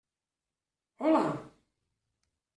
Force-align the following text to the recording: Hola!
Hola! 0.97 1.21